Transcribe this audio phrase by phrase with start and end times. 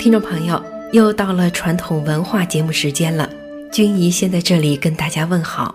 [0.00, 3.28] 听众朋友，又到了传统文化节目时间了。
[3.70, 5.74] 君怡先在这里跟大家问好。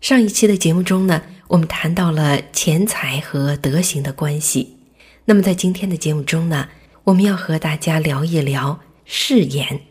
[0.00, 4.78] 上一期的节目中呢，我们谈到了钱财和德行的关系。
[5.26, 6.66] 那么在今天的节目中呢，
[7.04, 9.82] 我们要和大家聊一聊誓言。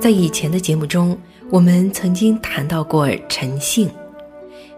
[0.00, 1.18] 在以前的节目中，
[1.50, 3.90] 我们曾经谈到过诚信。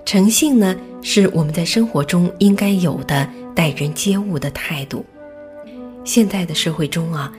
[0.04, 5.04] 诚信呢，是我们在生活中应该有的待人接物的态度。
[6.04, 7.32] 现在的社会中啊，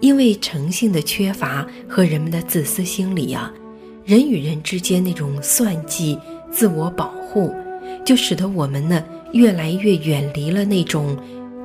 [0.00, 3.50] 因为诚信的缺乏和人们的自私心理啊，
[4.04, 6.18] 人与人之间那种算计、
[6.50, 7.54] 自我保护，
[8.04, 11.16] 就使得我们呢越来越远离了那种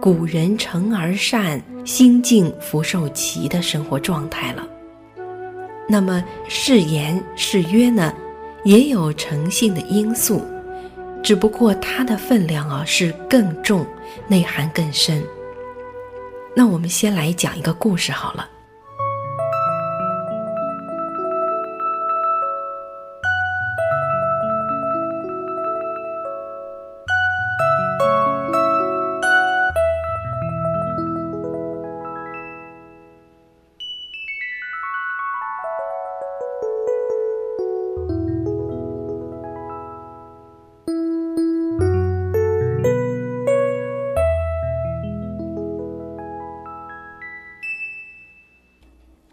[0.04, 4.68] 古人诚而善、心静福寿齐的生活状态了。
[5.88, 8.14] 那么誓言誓约呢，
[8.66, 10.46] 也有诚信的因素，
[11.24, 13.88] 只不过它的分量啊是更重，
[14.28, 15.24] 内涵更深。
[16.54, 18.50] 那我们先来讲一个故事好了。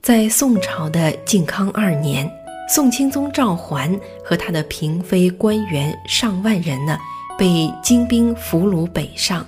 [0.03, 2.29] 在宋朝的靖康二年，
[2.67, 6.99] 宋钦宗赵桓和他的嫔妃官员上万人呢，
[7.39, 9.47] 被金兵俘虏北上，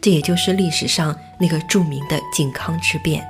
[0.00, 3.26] 这也就是历史上那个著名的靖康之变。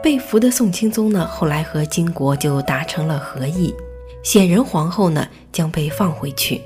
[0.00, 3.74] 被俘的宋钦宗呢，后来和金国就达成了和议，
[4.22, 6.60] 显仁皇后呢将被放回去。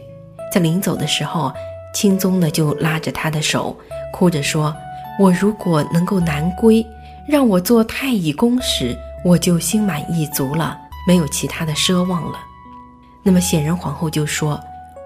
[0.53, 1.51] 在临走的时候，
[1.95, 3.75] 钦宗呢就拉着他的手，
[4.13, 4.77] 哭着说
[5.19, 6.85] ：“我如果能够南归，
[7.27, 12.39] 让我做太乙宫使。”我就心满意足了，没有其他的奢望了。
[13.23, 14.59] 那么显仁皇后就说：“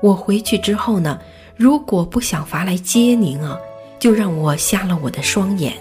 [0.03, 1.19] 我回去之后呢，
[1.57, 3.59] 如果不想罚来接您啊，
[3.99, 5.75] 就让我瞎了我的双眼。”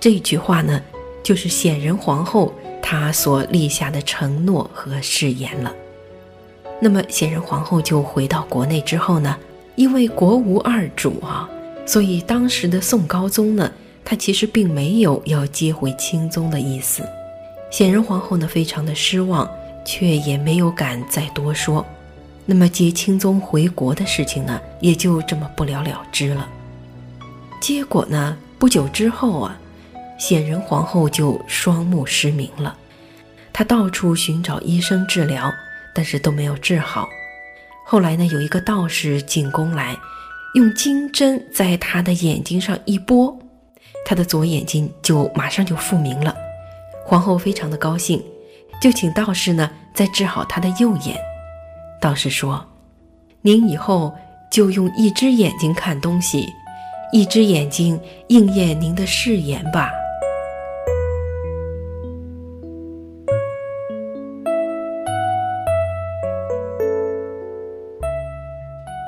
[0.00, 0.80] 这句话呢，
[1.22, 5.72] 就是显仁皇后她所立下的承诺和誓言了。
[6.80, 9.36] 那么显仁皇后就回到国内之后呢，
[9.76, 11.48] 因为国无二主啊，
[11.86, 13.70] 所以当时的宋高宗呢，
[14.04, 17.04] 他其实并没有要接回钦宗的意思。
[17.72, 19.50] 显仁皇后呢，非常的失望，
[19.82, 21.84] 却也没有敢再多说。
[22.44, 26.46] 那么接钦宗回国的事情呢，也就这么不了了之了。
[27.62, 29.58] 结果呢，不久之后啊，
[30.18, 32.76] 显仁皇后就双目失明了。
[33.54, 35.50] 她到处寻找医生治疗，
[35.94, 37.08] 但是都没有治好。
[37.86, 39.96] 后来呢，有一个道士进宫来，
[40.56, 43.34] 用金针在她的眼睛上一拨，
[44.04, 46.36] 她的左眼睛就马上就复明了。
[47.12, 48.24] 皇后非常的高兴，
[48.80, 51.14] 就请道士呢再治好她的右眼。
[52.00, 52.66] 道士说
[53.44, 54.10] ：“您以后
[54.50, 56.48] 就用一只眼睛看东西，
[57.12, 59.90] 一只眼睛应验您的誓言吧。”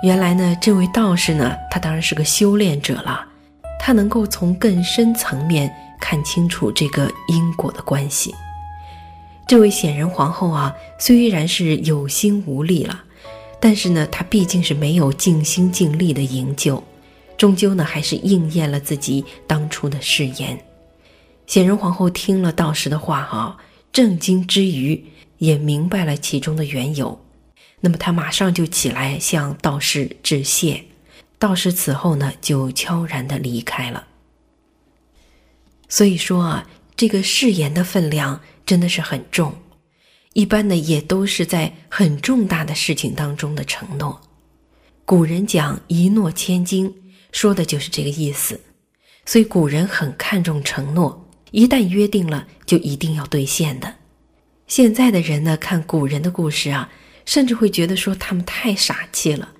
[0.03, 3.25] 原来呢，这位道士呢，他当然是个修炼者了，
[3.81, 5.75] 他能够从更深层面。
[6.05, 8.35] 看清楚这个因果的关系。
[9.49, 13.03] 这位显仁皇后啊，虽然是有心无力了，
[13.59, 16.85] 但是呢，她毕竟是没有尽心尽力的营救，
[17.39, 20.63] 终究呢，还是应验了自己当初的誓言。
[21.47, 23.57] 显仁皇后听了道士的话，哈，
[23.91, 25.03] 震惊之余，
[25.39, 27.19] 也明白了其中的缘由。
[27.81, 30.85] 那么，她马上就起来向道士致谢。
[31.39, 34.05] 道士此后呢，就悄然的离开了。
[35.89, 36.67] 所以说啊，
[36.97, 39.55] 这个誓言的分量真的是很重，
[40.33, 44.21] 一般呢也都是在很重大的事情当中的承诺。
[45.05, 46.93] 古人讲一诺千金，
[47.31, 48.61] 说的就是这个意思。
[49.27, 53.95] 所以古人很看重承诺，一旦约定了，就一定要兑现的。
[54.67, 56.91] 现在的人呢，看古人的故事啊，
[57.25, 59.53] 甚至会觉得说他们太傻气了，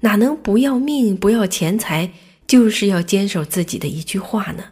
[0.00, 2.10] 哪能不要命不要钱财，
[2.46, 4.64] 就是要坚守自己的一句话呢？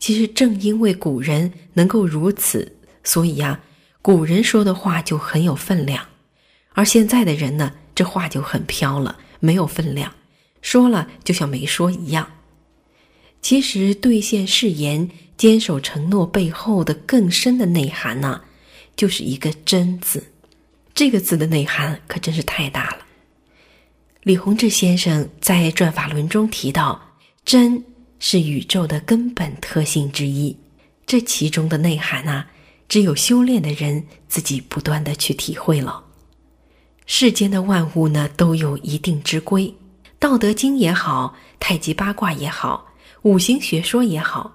[0.00, 3.60] 其实正因为古人能够如此，所以呀，
[4.02, 6.04] 古人说的话就很有分量，
[6.72, 10.12] 而现在的人呢，这话就很飘了，没有分量，
[10.62, 12.28] 说了就像没说一样。
[13.42, 18.42] 其实兑现誓言、坚守承诺背后的更深的内涵呢，
[18.96, 20.24] 就是一个“真”字。
[20.94, 22.98] 这个字的内涵可真是太大了。
[24.22, 27.00] 李洪志先生在《转法轮》中提到
[27.44, 27.82] ，“真”
[28.20, 30.56] 是宇宙的根本特性之一。
[31.04, 32.44] 这其中的内涵呢，
[32.88, 36.04] 只有修炼的人自己不断的去体会了。
[37.06, 39.64] 世间的万物呢，都有一定之规，
[40.20, 44.54] 《道德经》也好，太极八卦也好，五行学说也好，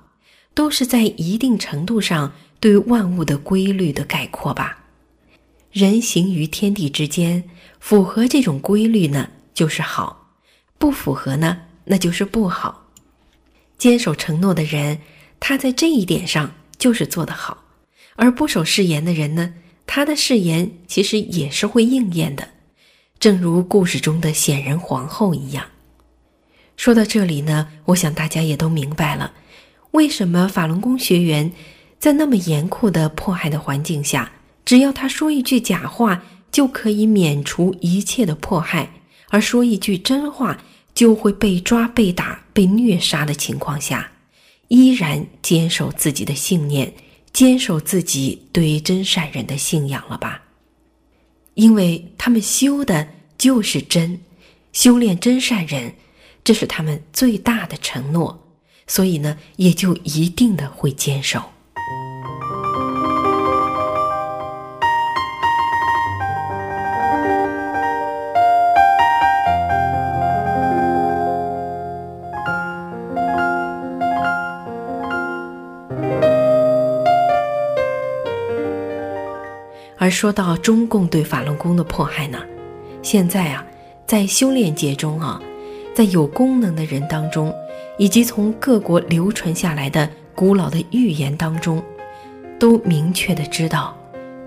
[0.53, 2.31] 都是在一定程度上
[2.61, 4.85] 对万物的规律的概括吧。
[5.71, 7.43] 人行于天地之间，
[7.81, 10.29] 符合这种规律呢，就是好；
[10.77, 12.84] 不符合呢，那就是不好。
[13.77, 14.99] 坚守承诺的人，
[15.39, 17.57] 他在这一点上就是做得好；
[18.15, 19.53] 而不守誓言的人呢？
[19.87, 22.49] 他的誓言其实也是会应验的，
[23.19, 25.65] 正如故事中的显仁皇后一样。
[26.75, 29.31] 说到这里呢，我想大家也都明白了，
[29.91, 31.51] 为什么法轮功学员
[31.99, 34.31] 在那么严酷的迫害的环境下，
[34.65, 38.89] 只要他说一句假话就可以免除一切的迫害，
[39.29, 40.57] 而说一句真话
[40.95, 44.09] 就会被抓、被打、被虐杀的情况下，
[44.69, 46.91] 依然坚守自己的信念。
[47.33, 50.41] 坚守自己对真善人的信仰了吧，
[51.55, 54.21] 因为他们修的就是真，
[54.71, 55.93] 修炼真善人，
[56.45, 58.47] 这是他们最大的承诺，
[58.87, 61.43] 所以呢，也就一定的会坚守。
[80.05, 82.37] 而说到中共对法轮功的迫害呢，
[83.01, 83.65] 现在啊，
[84.05, 85.41] 在修炼界中啊，
[85.95, 87.51] 在有功能的人当中，
[87.97, 91.81] 以及从各国流传下来的古老的预言当中，
[92.59, 93.97] 都明确的知道，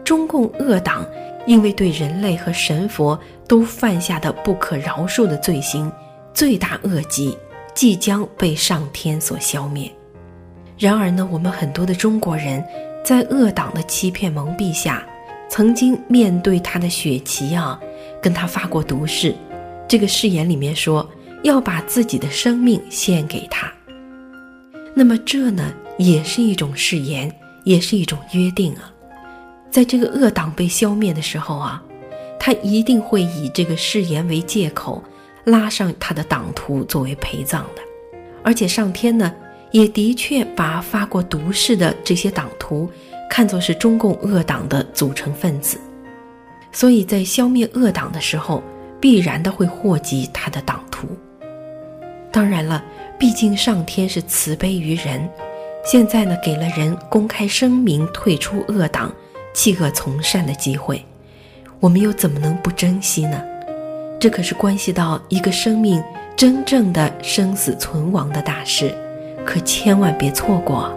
[0.04, 1.04] 中共恶党
[1.44, 3.18] 因为对人类和神佛
[3.48, 5.90] 都犯下的不可饶恕的罪行，
[6.32, 7.36] 罪大恶极，
[7.74, 9.90] 即将被上天所消灭。
[10.78, 12.64] 然而呢，我们很多的中国人
[13.04, 15.04] 在恶党的欺骗蒙蔽下。
[15.48, 17.80] 曾经面对他的血旗啊，
[18.22, 19.34] 跟他发过毒誓，
[19.88, 21.08] 这个誓言里面说
[21.42, 23.72] 要把自己的生命献给他。
[24.94, 27.34] 那么这呢，也是一种誓言，
[27.64, 28.92] 也是一种约定啊。
[29.70, 31.82] 在这个恶党被消灭的时候啊，
[32.38, 35.02] 他一定会以这个誓言为借口，
[35.44, 37.82] 拉上他的党徒作为陪葬的。
[38.42, 39.34] 而且上天呢，
[39.70, 42.90] 也的确把发过毒誓的这些党徒。
[43.28, 45.78] 看作是中共恶党的组成分子，
[46.72, 48.62] 所以在消灭恶党的时候，
[49.00, 51.06] 必然的会祸及他的党徒。
[52.32, 52.82] 当然了，
[53.18, 55.28] 毕竟上天是慈悲于人，
[55.84, 59.12] 现在呢给了人公开声明退出恶党、
[59.54, 61.04] 弃恶从善的机会，
[61.80, 63.42] 我们又怎么能不珍惜呢？
[64.20, 66.02] 这可是关系到一个生命
[66.36, 68.92] 真正的生死存亡的大事，
[69.46, 70.92] 可千万别错过。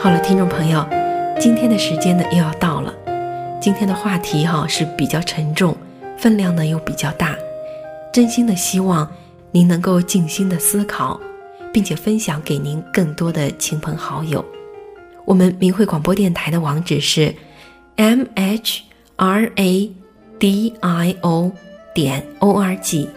[0.00, 0.86] 好了，听众朋友，
[1.40, 2.94] 今天的时间呢又要到了。
[3.60, 5.76] 今天的话题哈是比较沉重，
[6.16, 7.36] 分量呢又比较大。
[8.12, 9.10] 真心的希望
[9.50, 11.20] 您能够静心的思考，
[11.72, 14.44] 并且分享给您更多的亲朋好友。
[15.24, 17.34] 我们明慧广播电台的网址是
[17.96, 18.82] m h
[19.16, 19.90] r a
[20.38, 21.50] d i o
[21.92, 23.10] 点 o r g，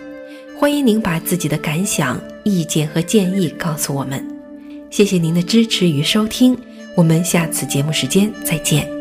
[0.60, 4.28] 欢迎您把自己的感想、意见和建议告诉我们。
[4.90, 6.58] 谢谢您的支持与收听。
[6.96, 9.01] 我们下次节目时间再见。